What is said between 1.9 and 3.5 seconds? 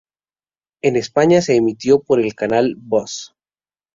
por el canal Buzz.